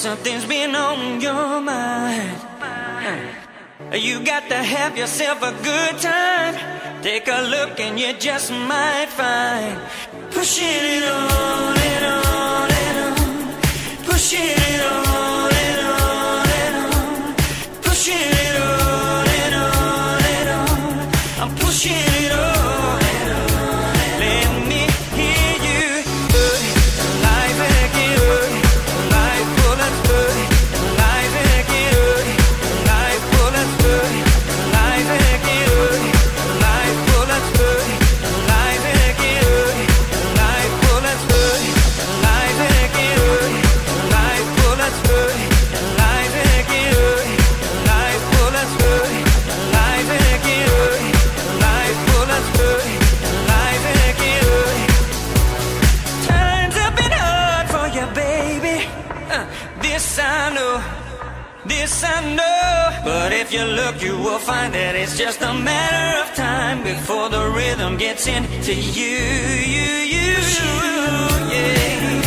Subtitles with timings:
[0.00, 2.40] something's been on your mind.
[3.92, 6.54] You got to have yourself a good time.
[7.02, 9.78] Take a look and you just might find.
[10.30, 14.04] Pushing it on and on and on.
[14.06, 15.09] Pushing it on.
[59.82, 60.82] This I know,
[61.64, 63.02] this I know.
[63.04, 67.28] But if you look, you will find that it's just a matter of time before
[67.30, 69.16] the rhythm gets into you,
[69.74, 70.36] you, you,
[71.52, 72.19] yeah.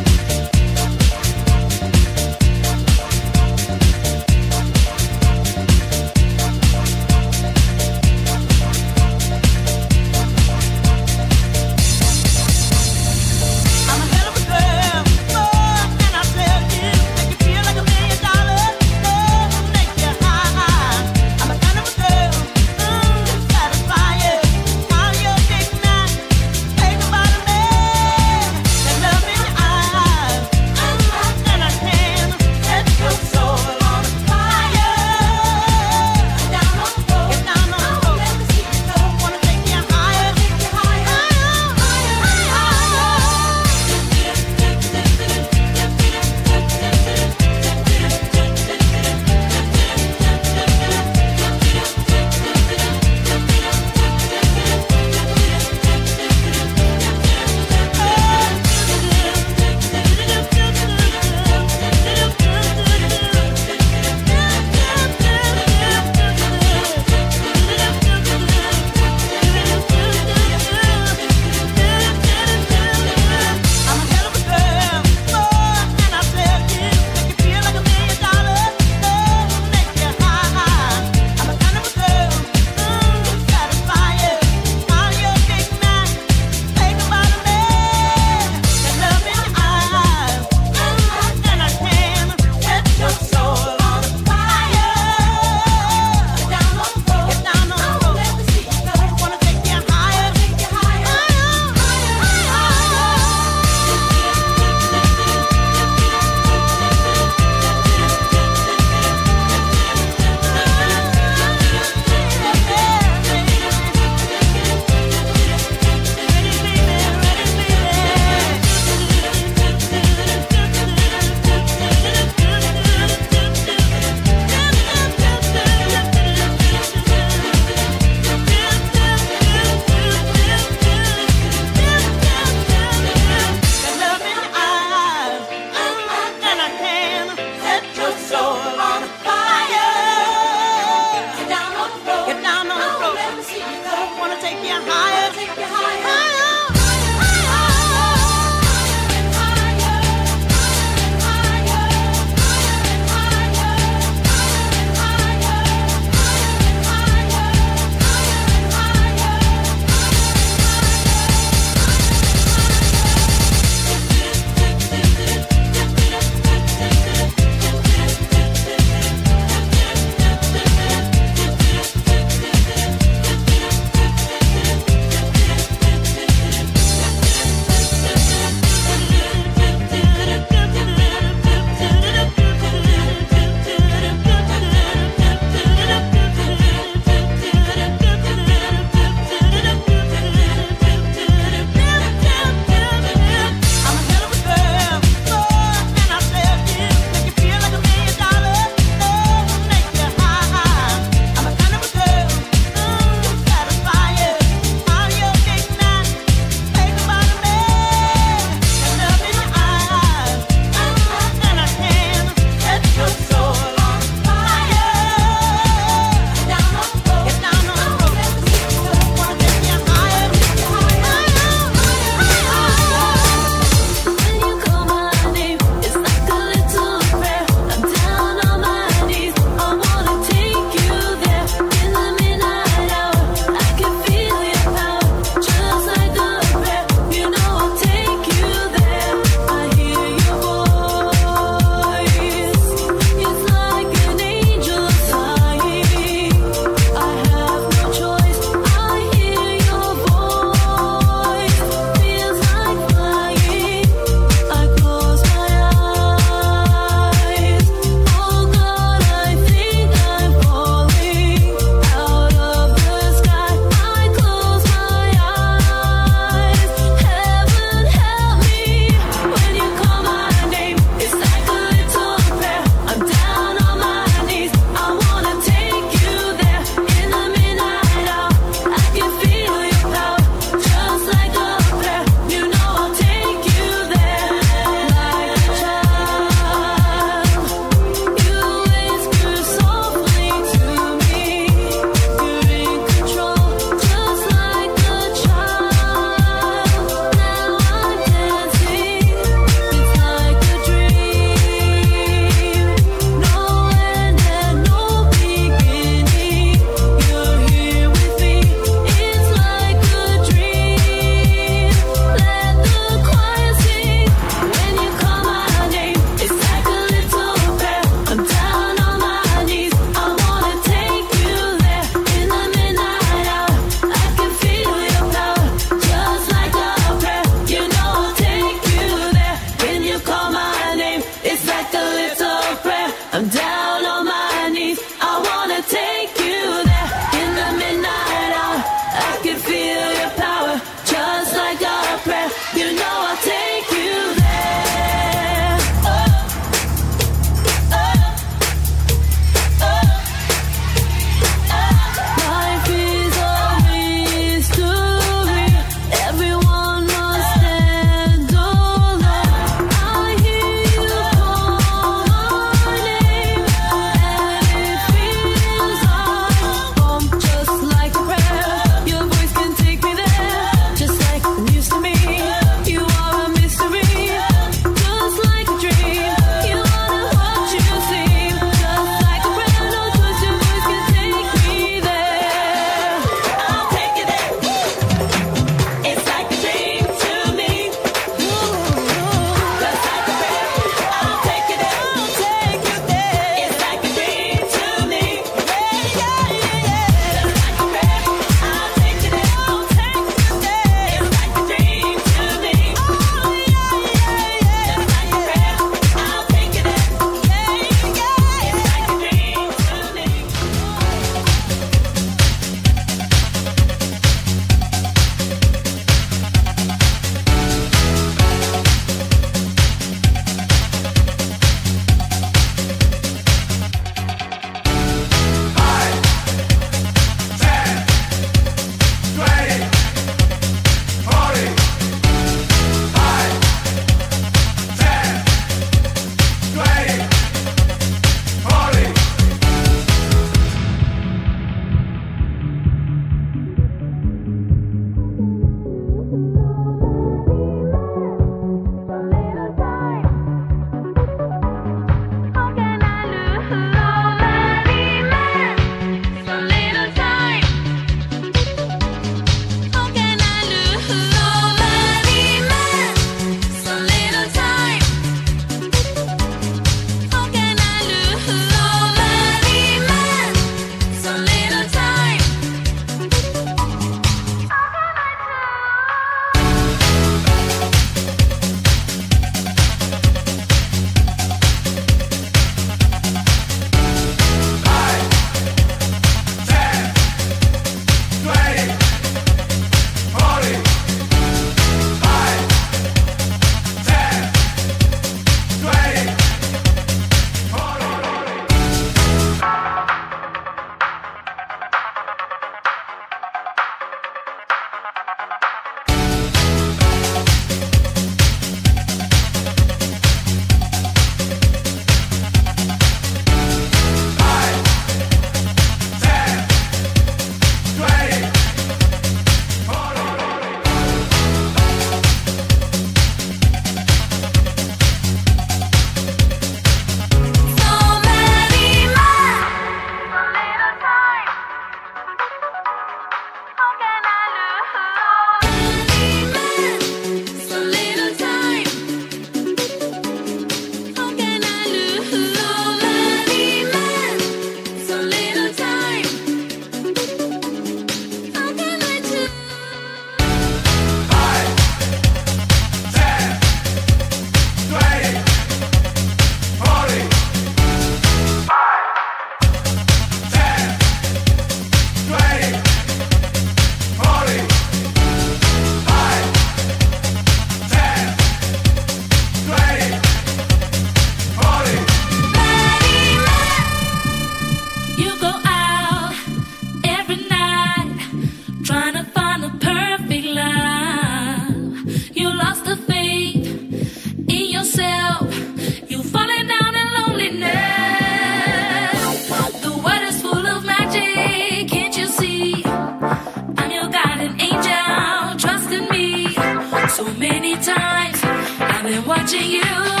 [599.31, 600.00] to you.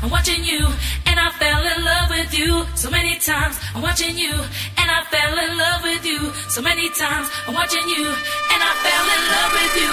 [0.00, 0.64] I'm watching you,
[1.06, 3.58] and I fell in love with you so many times.
[3.74, 7.28] I'm watching you, and I fell in love with you so many times.
[7.46, 9.92] I'm watching you, and I fell in love with you.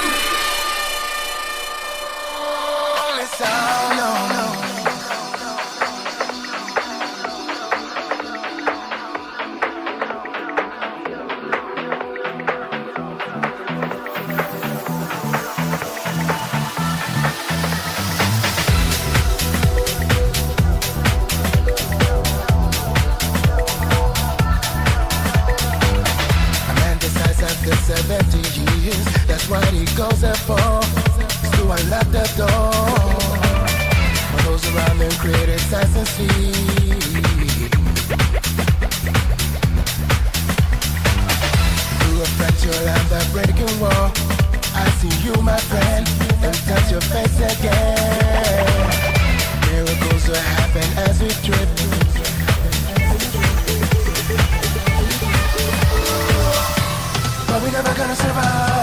[2.38, 4.95] Oh, it's all, no, no.
[43.20, 44.12] the breaking wall.
[44.76, 46.06] I see you, my friend,
[46.44, 48.76] and touch your face again.
[49.72, 51.70] Miracles will happen as we trip.
[57.48, 58.75] But we never gonna survive.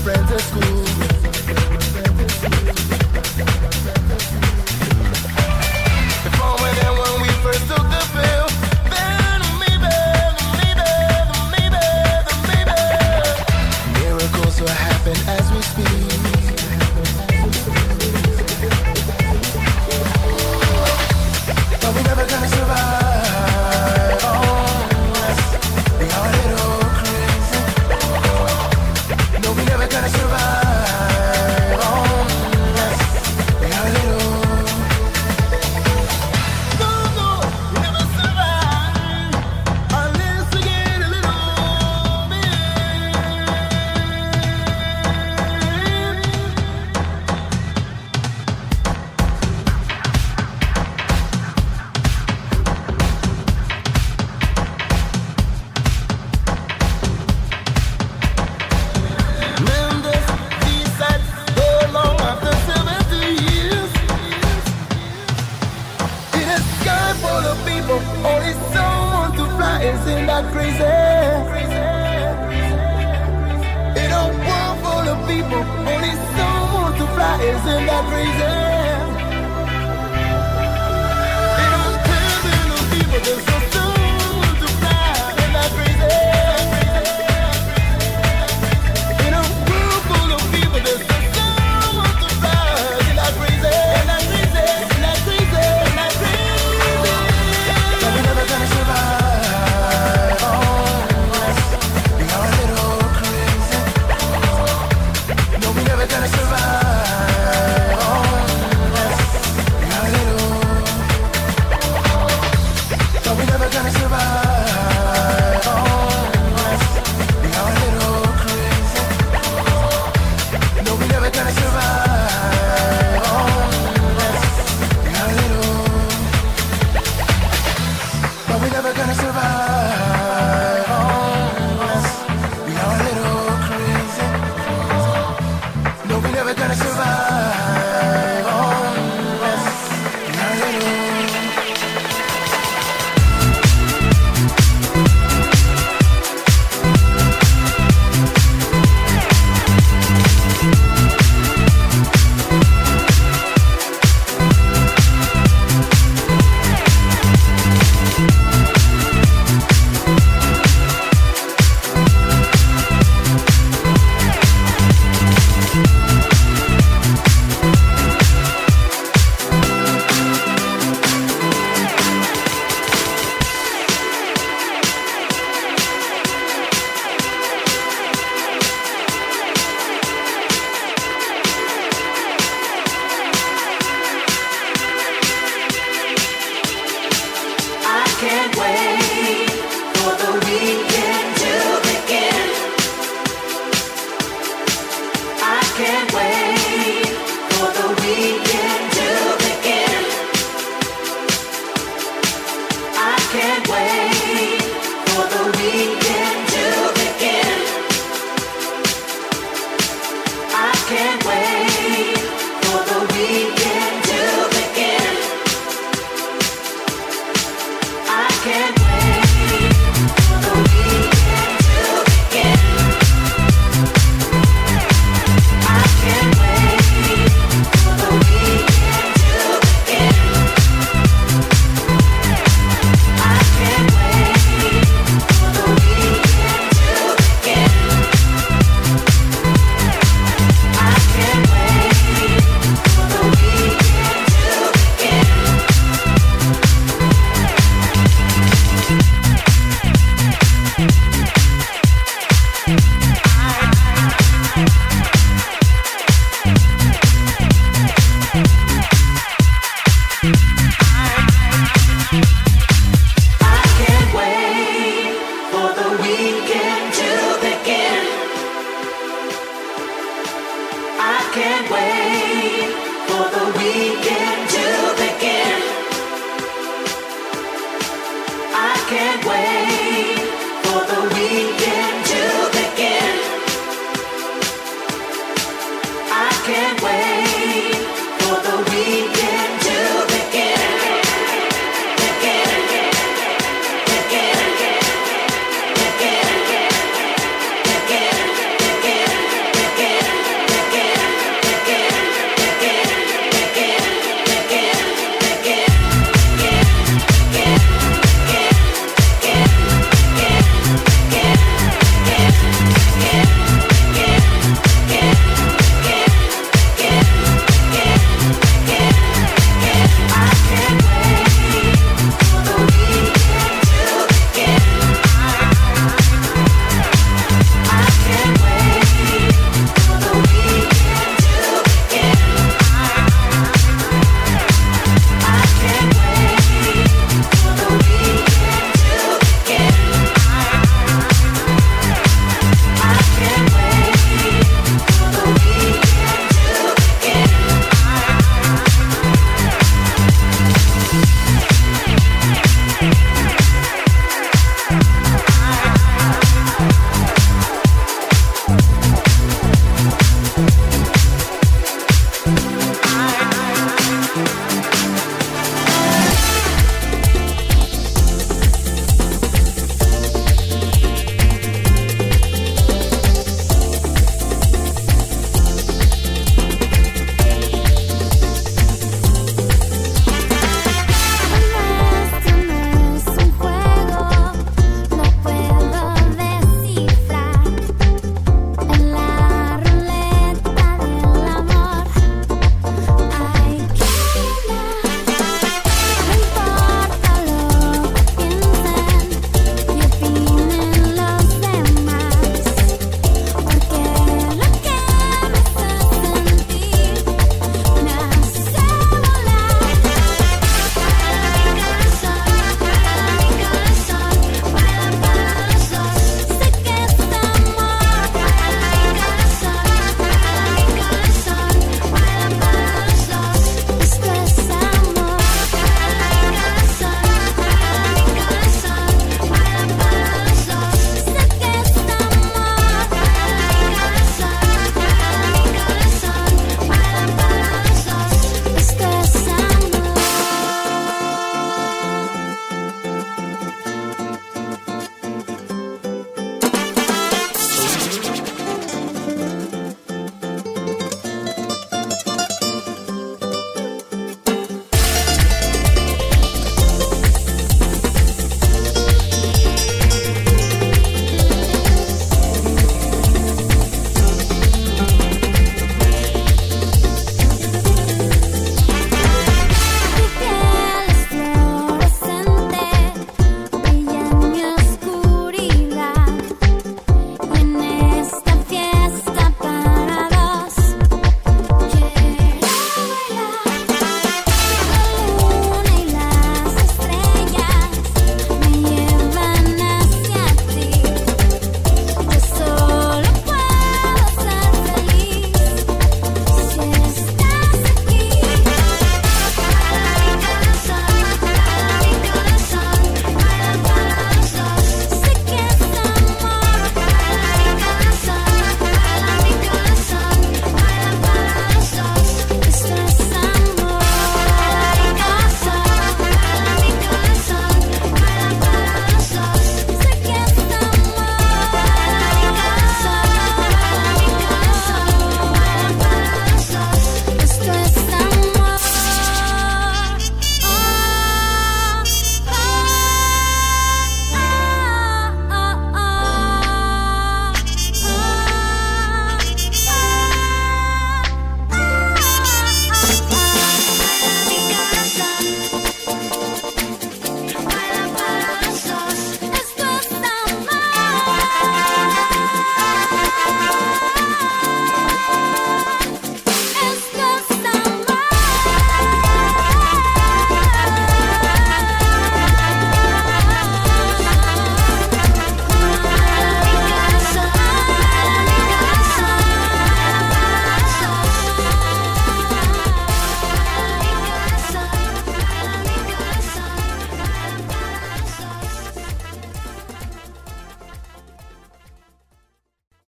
[0.00, 0.91] Friends at school.